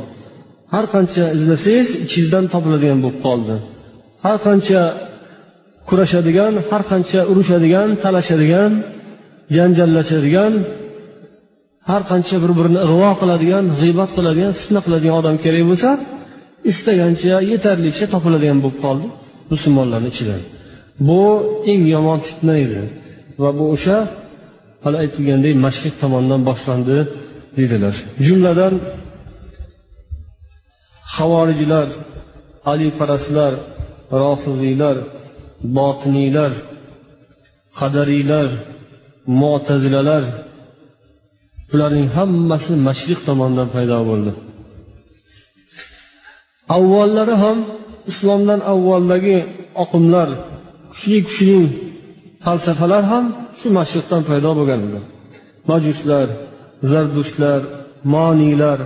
[0.74, 3.54] Har qancha izlasangiz ichingizdan topiladigan bo'lib qoldi.
[4.24, 4.80] Har qancha
[5.88, 8.70] kurashadigan har qancha urushadigan talashadigan
[9.56, 10.52] janjallashadigan
[11.90, 15.90] har qancha bir birini ig'vo qiladigan g'iybat qiladigan fitna qiladigan odam kerak bo'lsa
[16.70, 19.06] istagancha yetarlicha topiladigan bo'lib qoldi
[19.52, 20.40] musulmonlarni ichidan.
[21.08, 21.22] Bu
[21.72, 22.82] eng yomon fitna edi
[23.42, 23.96] va bu o'sha
[24.84, 26.98] hali aytilgandek mashriq tomondan boshlandi
[27.58, 27.94] dedilar
[28.26, 28.74] jumladan
[31.14, 31.88] havorijlar
[32.72, 33.52] aliparastlar
[34.22, 34.96] rofiziylar
[35.76, 36.52] botiniylar
[37.78, 38.48] qadariylar
[39.40, 40.24] mo'tazilalar
[41.70, 44.32] bularning hammasi mashriq tomondan paydo bo'ldi.
[46.76, 47.58] Avvallari ham
[48.10, 49.36] islomdan avvaldagi
[49.82, 50.28] oqimlar
[50.92, 51.58] kuchli kuchli
[52.44, 53.24] falsafalar ham
[53.58, 55.00] shu mashriqdan paydo bo'lgan edi.
[55.70, 56.26] Majuslar
[56.90, 57.60] zardushtlar
[58.14, 58.78] moniylar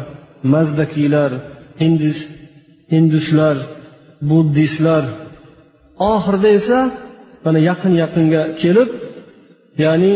[0.52, 1.30] mazdakiylar
[1.81, 2.19] hindis
[2.93, 3.57] hinduslar
[4.31, 5.05] buddistlar
[6.12, 6.79] oxirida esa
[7.45, 8.88] mana yaqin yaqinga kelib
[9.85, 10.12] ya'ni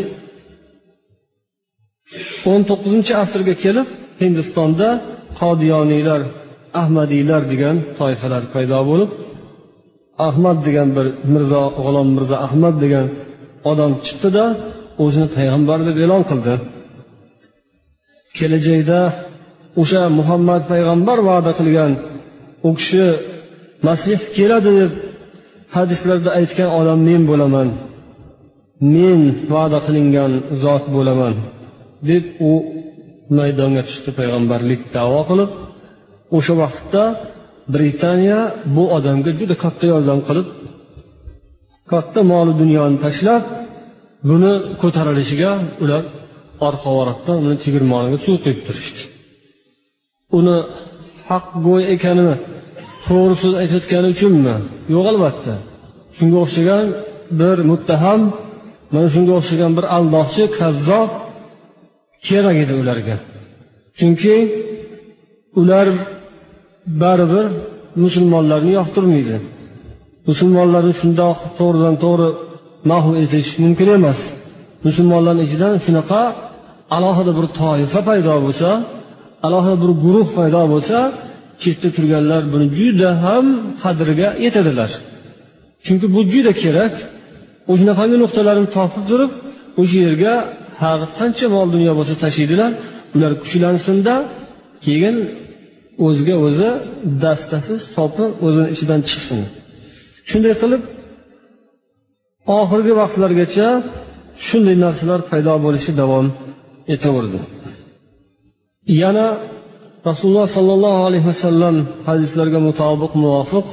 [2.51, 3.89] o'n to'qqizinchi asrga kelib
[4.23, 4.89] hindistonda
[5.41, 6.21] qodiyoniylar
[6.83, 9.11] ahmadiylar degan toifalar paydo bo'lib
[10.29, 13.07] ahmad degan bir mirzo g'ulom mirzo ahmad degan
[13.71, 14.45] odam chiqdida
[15.05, 16.55] o'zini payg'ambar deb e'lon qildi.
[18.39, 19.01] Kelajakda
[19.81, 21.93] o'sha muhammad payg'ambar va'da qilgan
[22.69, 23.07] u kishi
[23.87, 24.93] masih keladi deb
[25.77, 27.69] hadislarda aytgan odam men bo'laman
[28.95, 29.21] men
[29.55, 30.33] va'da qilingan
[30.65, 31.35] zot bo'laman
[32.09, 32.53] deb u
[33.39, 35.51] maydonga chiqdi payg'ambarlik davo qilib.
[36.37, 37.05] O'sha vaqtda
[37.75, 38.41] britaniya
[38.77, 40.47] bu odamga juda katta yordam qilib
[41.93, 43.43] katta moli dunyoni tashlab
[44.29, 45.53] buni ko'tarilishiga
[45.85, 46.03] ular
[46.69, 49.03] orqa oraqdan uni tegirmoniga suv quyib turishdi.
[50.39, 50.57] Uni
[51.29, 52.35] haqgo'y ekanini
[53.07, 54.55] to'g'ri so'z aytayotgani uchunmi?
[54.95, 55.55] Yo'q albatta.
[56.17, 56.85] Shunga o'xshagan
[57.41, 58.21] bir muttaham
[58.93, 61.11] mana shunga o'xshagan bir aldoqchi kazzob
[62.27, 63.17] kerak edi ularga.
[63.99, 64.35] Chunki
[65.61, 65.87] ular
[67.03, 67.47] baribir
[68.05, 69.37] musulmonlarni yoqtirmaydi.
[70.29, 72.29] Musulmonlarni shundoq to'g'ridan to'g'ri
[72.91, 74.21] mahv etish mumkin emas.
[74.87, 76.23] Musulmonlarni ichidan shunaqa
[76.97, 78.69] alohida bir toifa paydo bo'lsa
[79.47, 80.99] alohida bir guruh paydo bo'lsa
[81.63, 83.47] chetda turganlar buni juda ham
[83.83, 84.91] qadriga yetadilar.
[85.85, 86.95] Chunki bu juda kerak.
[87.73, 89.33] O'shanaqangi nuqtalarni topib turib
[89.81, 90.35] o'sha yerga
[90.83, 92.71] har qancha mol dunyo bo'lsa tashiydilar
[93.15, 94.15] ular kuchlansinda
[94.85, 95.17] keyin
[96.07, 96.71] o'ziga o'zi
[97.25, 99.41] dastasiz topib o'zini ichidan chiqsin.
[100.31, 100.83] Shunday qilib
[102.61, 103.69] oxirgi vaqtlargacha
[104.47, 106.27] shunday narsalar paydo bo'lishi davom
[106.95, 107.41] etaverdi.
[109.03, 109.27] Yana
[110.09, 111.77] rasululloh sollallohu alayhi vasallam
[112.09, 113.67] hadislarga mutobiq muvofiq.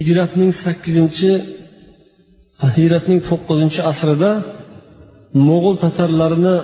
[0.00, 1.30] Hijratning sakkizinchi
[2.76, 4.30] hijratning to'qqizinchi asrida
[5.48, 6.56] mo'g'ul tatarlarini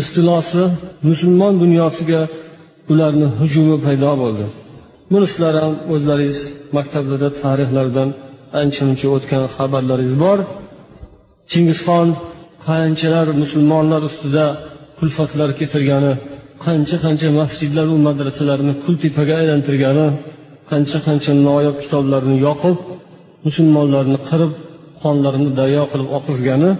[0.00, 0.62] istilosi
[1.08, 2.20] musulmon dunyosiga
[2.92, 4.44] ularni hujumi paydo bo'ldi.
[5.10, 6.40] Buni sizlar ham o'zlaringiz
[6.76, 8.08] maktablarda tarixlardan
[8.60, 10.38] ancha muncha o'tgan xabarlaringiz bor.
[11.50, 12.08] Chingizxon
[12.66, 14.46] qanchalar musulmonlar ustida
[14.98, 16.12] kulfatlar keltirgani
[16.64, 20.06] qancha qancha masjidlaru madrasalarni kultepaga aylantirgani
[20.70, 22.76] qancha qancha noyob kitoblarni yoqib
[23.46, 24.52] musulmonlarni qirib
[25.02, 26.70] qonlarini daryo qilib oqizgani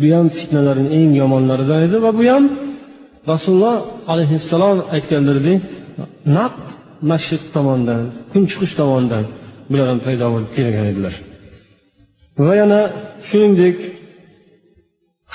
[0.00, 2.44] bu ham fitnalarni eng yomonlaridan edi va bu ham
[3.32, 3.76] rasululloh
[4.12, 5.58] alayhissalom aytganlaridek
[6.36, 6.54] naq
[7.10, 8.00] mashriq tomondan
[8.32, 9.24] kun chiqish tomondan
[9.70, 11.14] bular ham paydo bo'lib kelgan edilar.
[12.46, 12.80] Va yana
[13.28, 13.76] shuningdek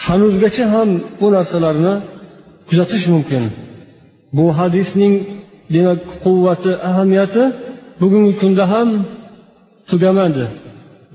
[0.06, 1.94] hanuzgacha ham bu narsalarni
[2.70, 3.44] kuzatish mumkin.
[4.38, 5.14] Bu hadisning
[5.74, 7.44] demak quvvati ahamiyati
[8.02, 8.90] bugungi kunda ham
[9.90, 10.46] tugamadi.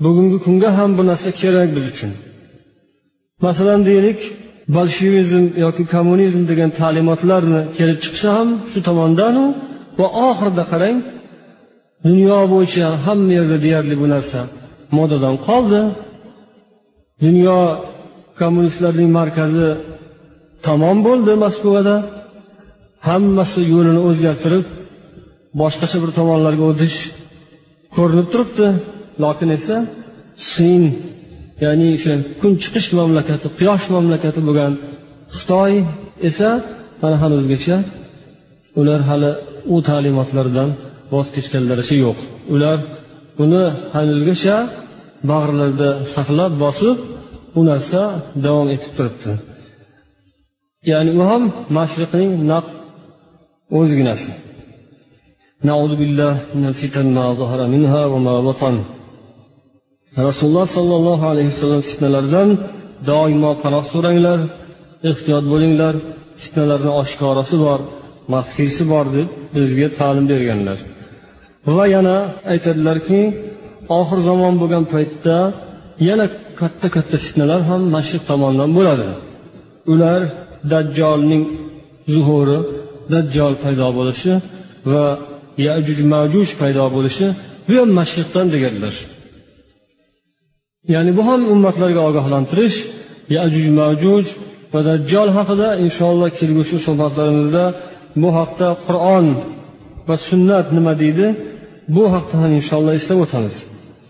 [0.03, 2.11] Bugungi kunga ham bu narsa kerak biz uchun.
[3.45, 4.19] Masalan deylik
[4.75, 9.45] bolshevizm yoki kommunizm degan ta'limotlarni kelib chiqishi ham shu tomondanu
[9.99, 10.97] va oxirida qarang
[12.07, 14.39] dunyo bo'yicha hamma yerda deyarli bu narsa
[14.97, 15.81] modadan qoldi.
[17.23, 17.59] Dunyo
[18.39, 19.67] kommunistlarning markazi
[20.67, 21.95] tamom bo'ldi moskvada.
[23.07, 24.65] Hammasi yo'lini o'zgartirib
[25.61, 26.97] boshqacha bir tomonlarga o'tish
[27.95, 28.67] ko'rinib turibdi.
[29.23, 29.77] Lokin esa
[30.53, 30.83] sin
[31.63, 34.73] ya'ni o'sha kun chiqish mamlakati quyosh mamlakati bo'lgan
[35.37, 35.73] xitoy
[36.29, 36.49] esa
[37.01, 37.77] mana o'zgacha,
[38.79, 39.31] ular hali
[39.75, 40.69] u ta'limotlardan
[41.13, 42.19] voz kechganlaricha yo'q.
[42.53, 42.77] Ular
[43.39, 43.63] buni
[43.95, 44.57] hanuzgacha
[45.31, 46.97] bag'rlarida saqlab bosib
[47.53, 48.01] bu narsa
[48.45, 49.31] davom etib turibdi.
[50.90, 51.42] ya'ni u ham
[51.78, 52.66] mashriqning naq
[53.78, 54.32] o'zginasi
[55.68, 58.74] نعوذ بالله من الفتن ما ظهر منها وما بطن
[60.28, 62.48] rasululloh sollallohu alayhi vasallam fitnalardan
[63.10, 64.38] doimo panoh so'ranglar
[65.10, 65.94] ehtiyot bo'linglar
[66.42, 67.80] fitnalarni oshkorasi bor
[68.34, 70.78] maxfiysi bor deb bizga ta'lim berganlar
[71.76, 72.16] va yana
[72.52, 73.20] aytadilarki
[73.98, 75.36] oxir zamon bo'lgan paytda
[76.08, 76.26] yana
[76.60, 79.06] katta katta fitnalar ham mashriq tomondan bo'ladi
[79.92, 80.20] ular
[80.71, 81.43] dajjolning
[82.13, 82.59] zuhuri
[83.13, 84.33] dajjol paydo bo'lishi
[84.91, 85.05] va
[85.67, 87.27] yajuj majuj paydo bo'lishi
[87.67, 88.95] bu ham mashriqdan deganlar.
[90.93, 92.77] Ya'ni bu ham ummatlarga ogohlantirish
[93.37, 94.25] yajuj majuj
[94.73, 97.65] va dajjol haqida inshaalloh kelgusi suhbatlarimizda
[98.21, 99.25] bu haqda qur'on
[100.07, 101.27] va sunnat nima deydi
[101.95, 103.55] bu haqda ham inshaalloh eslab o'tamiz.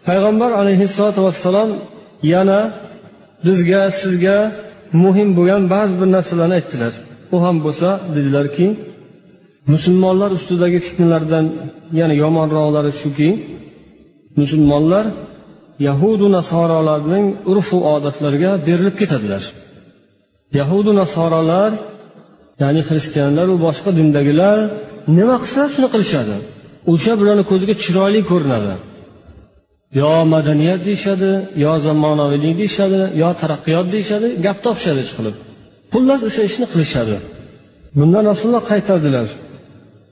[0.07, 1.69] Payg'ambar alayhissalotu vassalom
[2.33, 2.59] yana
[3.45, 4.37] bizga sizga
[5.03, 6.93] muhim bo'lgan ba'zi bir narsalarni aytdilar.
[7.35, 8.67] U ham bo'lsa dedilarki
[9.73, 11.45] musulmonlar ustidagi fitnalardan
[11.99, 13.29] yana yomonroqlari shuki
[14.39, 15.05] musulmonlar
[15.87, 19.43] yahudu nasorolarning urfu odatlariga berilib ketadilar.
[20.59, 21.71] Yahudu nasorolar
[22.61, 24.57] ya'ni xristianlaru boshqa dindagilar
[25.17, 26.35] nima qilsa shuni qilishadi.
[26.91, 28.73] O'sha bularni ko'ziga chiroyli ko'rinadi.
[29.99, 31.31] yo madaniyat deyishadi
[31.63, 35.35] yo zamonaviylik deyishadi yo taraqqiyot deyishadi gap topishadi ishqilib
[35.93, 37.15] xullas o'sha ishni qilishadi.
[37.97, 39.27] Bundan rasululloh qaytardilar.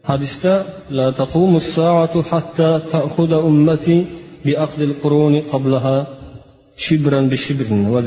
[0.09, 0.53] Hadisda
[0.97, 1.07] la
[1.75, 2.69] saatu hatta
[3.51, 3.97] ummati
[5.03, 5.39] quruni
[6.85, 8.01] shibran bi shibrin va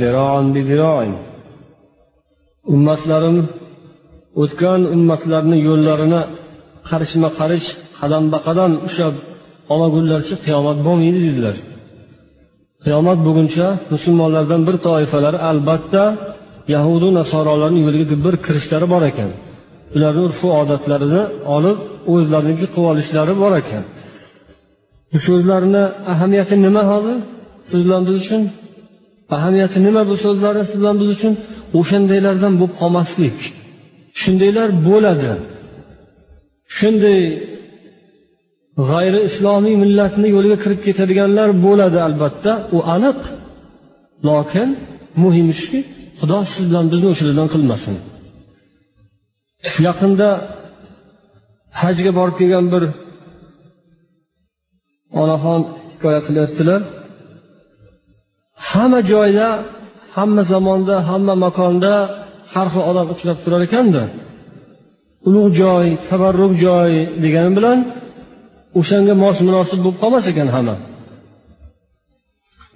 [0.55, 0.63] bi
[2.75, 3.39] ummatlarim
[4.43, 6.23] o'tgan ummatlarni yo'llarini
[6.89, 7.69] qarishma qarish
[8.01, 9.15] qadam ba qadam ushlab
[9.73, 11.57] olmagunlaricha qiyomat bo'lmaydi dedilar.
[12.85, 16.03] Qiyomat bo'lguncha musulmonlardan bir toifalar albatta
[16.75, 19.31] yahudu nasorolarni yo'liga bir kirishlari bor ekan.
[19.97, 21.23] Ularni urfu odatlarini
[21.57, 21.79] olib
[22.13, 23.85] o'zlariniki qilib olishlari bor ekan.
[25.13, 27.19] Bu so'zlarni ahamiyati nima hozir
[27.71, 28.43] siz bilan biz uchun?
[29.37, 31.33] Ahamiyati nima bu so'zlarni siz bilan biz uchun?
[31.79, 33.39] O'shandaylardan bo'lib qolmaslik.
[34.21, 35.33] Shundaylar bo'ladi.
[36.77, 37.21] Shunday
[38.89, 42.53] g'ayri islomiy millatni yo'liga kirib ketadiganlar bo'ladi albatta.
[42.77, 43.19] U aniq
[44.29, 44.69] lokin
[45.23, 45.81] muhimi shuki
[46.21, 47.95] xudo siz bilan bizni o'shalardan qilmasin.
[49.89, 50.29] Yaqinda
[51.81, 52.83] hajga borib kelgan bir
[55.23, 55.61] onaxon
[55.93, 56.81] hikoya qilyaptilar.
[58.71, 59.49] Hamma joyda
[60.17, 61.95] hamma zamonda hamma makonda
[62.53, 64.03] har xil odam uchrab turar ekanda.
[65.29, 66.91] Ulug' joy tabarruk joy
[67.25, 67.79] degani bilan
[68.79, 70.77] o'shanga mos munosib bo'lib qolmas ekan hamma.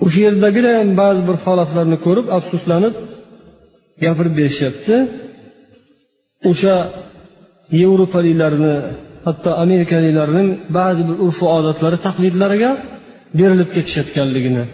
[0.05, 2.95] O'sha yerdagina ba'zi bir holatlarni ko'rib afsuslanib
[4.05, 4.97] gapirib berishyapti.
[6.51, 6.75] O'sha
[7.81, 8.75] yevropaliklarni
[9.27, 12.71] hatto amerikaliklarning ba'zi bir urf odatlari taqlidlariga
[13.39, 14.65] berilib ketishayotganligini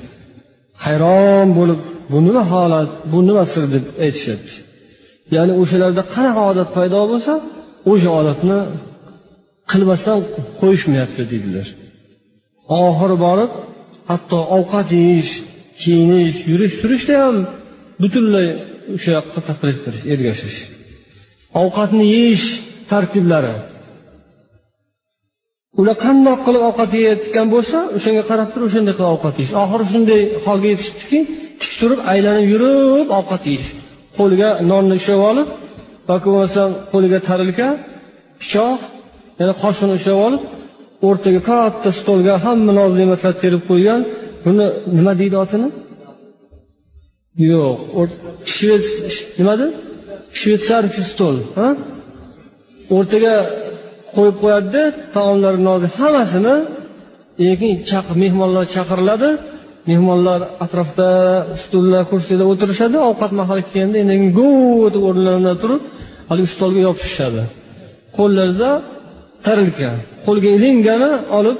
[0.85, 1.81] hayron bo'lib
[2.13, 4.55] bu nima holat bu nima sir deb aytishyapti.
[5.35, 7.33] Ya'ni o'shalarda qanaqa odat paydo bo'lsa
[7.93, 8.59] o'sha odatni
[9.73, 10.19] qilmasdan
[10.61, 11.69] qo'yishmayapti deydilar
[12.69, 13.51] oxiri borib
[14.11, 15.33] hatto ovqat yeyish
[15.83, 17.37] kiyinish yurish turishda ham
[18.03, 18.49] butunlay
[18.95, 20.59] o'sha yoqqa taqlid qilish ergashish.
[21.63, 22.47] Ovqatni yeyish
[22.91, 23.55] tartiblari.
[25.81, 29.53] Ular qandoq qilib ovqat yeyayotgan bo'lsa o'shanga qarab turib o'shanday qilib ovqat yeyish.
[29.63, 31.19] Oxiri shunday holga yetishibdiki
[31.61, 33.71] tik turib aylanib yurib ovqat yeyish.
[34.19, 35.49] Qo'liga nonni ushlab olib
[36.11, 37.69] yoki bo'lmasam qo'liga tarilka
[38.41, 38.81] pichoq
[39.41, 40.43] yana qoshini ushlab olib
[41.09, 44.01] o'rtaga katta stolga hamma noz ne'matlar terib qo'ygan.
[44.45, 44.67] Buni
[44.97, 45.69] nima deydi otini?
[47.53, 47.79] Yo'q
[48.55, 48.85] shved
[49.39, 49.67] nimadi?
[50.39, 51.37] Shvetsarskiy stol
[52.97, 53.35] o'rtaga
[54.17, 54.83] qo'yib qo'yadida
[55.15, 56.55] taomlar nozi hammasini
[57.61, 57.79] keyin
[58.23, 59.31] mehmonlar chaqiriladi.
[59.91, 61.09] Mehmonlar atrofda
[61.63, 62.97] stullar kursida o'tirishadi.
[63.11, 64.51] Ovqat mahali kelganda endi go
[64.95, 65.83] deb o'rnlaridan turib
[66.31, 67.43] haligi stolga yopishishadi.
[68.17, 68.71] Qo'llarida
[69.47, 69.91] tarilka
[70.27, 71.59] qo'lga ilingani olib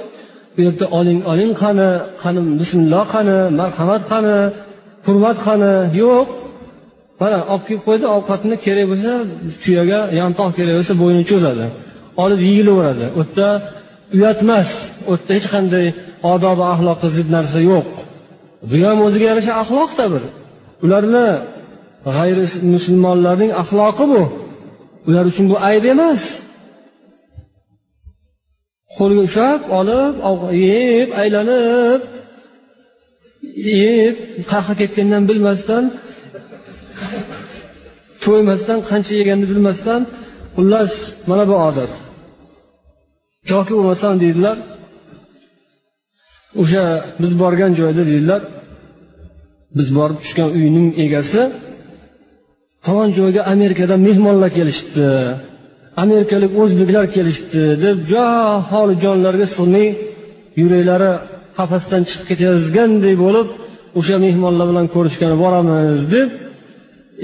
[0.55, 1.89] bu yerda oling oling qani
[2.23, 4.37] qani bismilloh qani marhamat qani
[5.05, 5.73] hurmat qani?
[6.01, 6.27] Yo'q.
[7.21, 9.13] Mana olib kelib qo'ydi ovqatni kerak bo'lsa
[9.63, 11.65] tuyaga yantoq kerak bo'lsa bo'ynini cho'zadi.
[12.23, 13.47] Olib yeyilaveradi u yerda
[14.15, 14.69] uyatmas
[15.09, 15.85] u yerda hech qanday
[16.33, 17.89] odobi axloqqa zid narsa yo'q.
[18.69, 20.23] Bu ham o'ziga yarasha axloqda bir.
[20.85, 21.27] Ularni
[22.15, 24.21] g'ayri musulmonlarning axloqi bu.
[25.07, 26.21] Ular uchun bu ayb emas.
[28.97, 30.15] Qo'lga ushlab olib
[30.69, 32.01] yeb aylanib
[33.83, 34.15] yeb
[34.51, 35.83] qahri ketgandan bilmasdan
[38.23, 40.01] to'ymasdan qancha yeganini bilmasdan
[40.55, 40.93] xullas
[41.29, 41.91] mana bu odat.
[43.51, 44.57] Yoki bo'lmasam deydilar
[46.61, 46.83] o'sha
[47.21, 48.41] biz borgan joyda deydilar
[49.77, 51.41] biz borib tushgan uyning egasi
[52.85, 55.07] falon joyga amerikadan mehmonlar kelishibdi.
[56.03, 58.25] Amerikalik o'zbeklar kelishibdi deb jo
[58.71, 59.87] holi jonlariga sig'may
[60.61, 61.11] yuraklari
[61.57, 63.47] qafasdan chiqib ketayozganday bo'lib
[63.99, 66.29] o'sha mehmonlar bilan ko'rishgani boramiz deb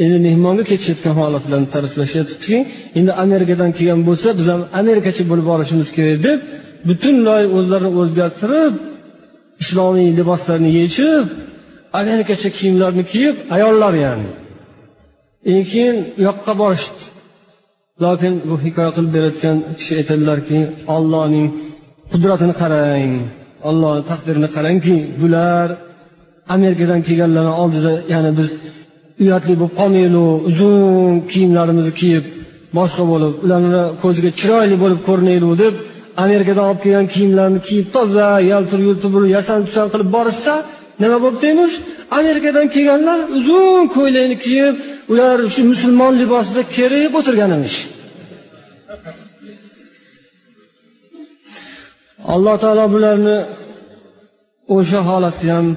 [0.03, 2.57] endi mehmonga ketishayotgan holatlarni ta'riflashyaptiki
[2.99, 6.39] endi amerikadan kelgan bo'lsa biz ham amerikacha bo'lib borishimiz kerak deb
[6.88, 8.74] butunlay o'zlarini o'zgartirib
[9.63, 11.26] islomiy liboslarni yechib
[12.01, 14.30] amerikacha kiyimlarni kiyib ayollar ya'ni.
[15.72, 17.03] Keyin u yoqqa borishdi
[18.04, 20.60] lokin bu hikoya qilib berayotgan kishi aytadilarki
[20.95, 21.47] ollohning
[22.12, 23.12] qudratini qarang
[23.70, 25.68] ollohni taqdirini qarangki bular
[26.56, 28.50] amerikadan kelganlarni oldida ya'ni biz
[29.24, 32.26] uyatli bo'lib qolmaylik uzun kiyimlarimizni kiyib
[32.78, 35.74] boshqa bo'lib ularni ko'ziga chiroyli bo'lib ko'rinaylik deb
[36.26, 40.54] amerikadan olib kelgan kiyimlarni kiyib toza yaltir yultir yasan tusan qilib borishsa
[41.02, 41.76] nima bo'libdi emish
[42.20, 44.76] amerikadan kelganlar uzun ko'ylakni kiyib
[45.12, 47.78] ular shu musulmon libosida kerib o'tirgan emish
[52.34, 53.38] alloh taolo bularni
[54.78, 55.68] o'sha holatda ham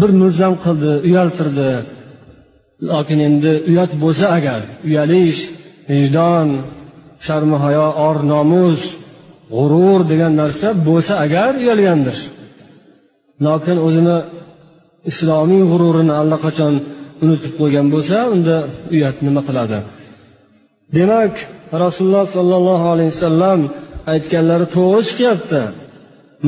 [0.00, 1.70] bir mulzam qildi uyaltirdi.
[2.90, 5.40] Lokin endi uyat bo'lsa agar uyalish
[5.90, 6.48] vijdon
[7.26, 8.80] sharmi hayo or nomus
[9.54, 12.16] g'urur degan narsa bo'lsa agar uyalgandir.
[13.46, 14.16] Lokin o'zini
[15.10, 16.74] islomiy g'ururini allaqachon
[17.24, 18.56] unutib qo'ygan bo'lsa unda
[18.94, 19.78] uyat nima qiladi?
[20.96, 21.34] Demak
[21.84, 23.60] rasululloh sollallohu alayhi vasallam
[24.12, 25.60] aytganlari to'g'ri chiqyapti.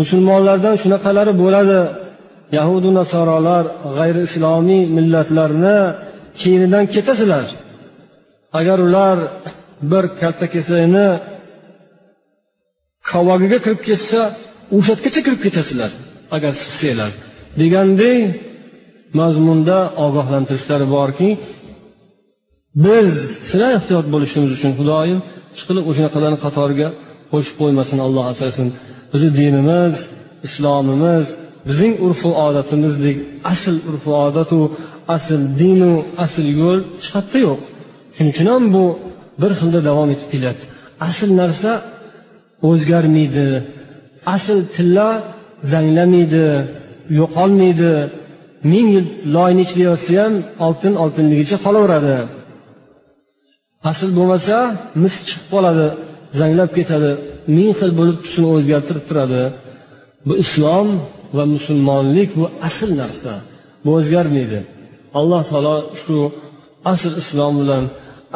[0.00, 1.80] Musulmonlardan shunaqalari bo'ladi.
[2.58, 3.64] Yahudu nasorolar
[3.96, 5.78] g'ayri islomiy millatlarni
[6.42, 7.46] keynidan ketasizlar.
[8.58, 9.16] Agar ular
[9.90, 11.08] bir katta kesakni
[13.10, 14.20] kavogiga kirib ketsa
[14.76, 15.90] o'sha yergacha kirib ketasizlar.
[16.36, 17.10] Agar sig'sanglar
[17.60, 18.18] degandek
[19.20, 21.28] mazmunda ogohlantirishlari borki
[22.86, 23.10] biz
[23.48, 25.20] sira ehtiyot bo'lishimiz uchun xudoyim
[25.56, 26.88] ishqilib o'shanaqalarni qatoriga
[27.32, 28.68] qo'shib qo'ymasin alloh asrasin.
[29.12, 29.94] Bizni dinimiz
[30.46, 31.26] islomimiz
[31.68, 33.16] bizning urfu odatimizdek
[33.52, 34.60] asl urfu odatu
[35.16, 35.92] asl dinu
[36.24, 37.60] asl yo'l hech qayerda yo'q.
[38.14, 38.84] Shuning uchun ham bu
[39.42, 40.64] bir xilda davom etib kelyapti.
[41.08, 41.72] Asl narsa
[42.70, 43.48] o'zgarmaydi.
[44.34, 45.08] Asl tilla
[45.72, 46.46] zanglamaydi
[47.18, 47.92] yo'qolmaydi.
[48.72, 50.34] Ming yil loyni ichida yotsa ham
[50.66, 52.16] oltin oltinligicha qolaveradi.
[53.90, 54.56] Asl bo'lmasa
[55.02, 55.86] mis chiqib qoladi
[56.38, 57.10] zanglab ketadi.
[57.56, 59.42] Ming xil bo'lib tusini o'zgartirib turadi.
[60.26, 60.88] Bu islom
[61.36, 63.32] va musulmonlik bu asl narsa
[63.84, 64.60] bu o'zgarmaydi.
[65.18, 66.16] Alloh taolo shu
[66.92, 67.84] asl islom bilan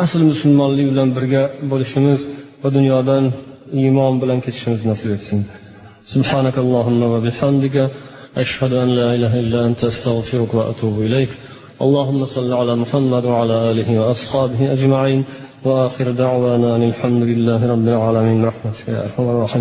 [0.04, 2.20] asl musulmonlik bilan birga bo'lishimiz
[2.62, 3.24] va dunyodan
[3.80, 5.40] iymon bilan ketishimiz nasib etsin.
[6.14, 7.90] سبحانك اللهم وبحمدك
[8.36, 11.28] أشهد أن لا إله إلا أنت أستغفرك وأتوب إليك.
[11.82, 15.24] اللهم صل على محمد وعلى آله وأصحابه أجمعين.
[15.64, 18.44] وآخر دعوانا أن الحمد لله رب العالمين.
[18.44, 19.56] أرحم الراحمين.